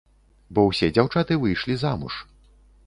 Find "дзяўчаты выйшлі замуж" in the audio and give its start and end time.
0.95-2.15